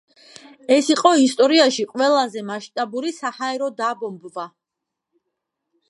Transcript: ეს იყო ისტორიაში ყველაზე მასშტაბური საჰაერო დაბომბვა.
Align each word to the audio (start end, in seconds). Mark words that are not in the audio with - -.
ეს 0.75 0.87
იყო 0.93 1.11
ისტორიაში 1.25 1.85
ყველაზე 1.91 2.43
მასშტაბური 2.49 3.15
საჰაერო 3.19 3.71
დაბომბვა. 3.83 4.51